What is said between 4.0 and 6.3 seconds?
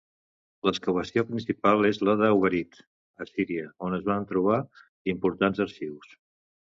van trobar importants arxius.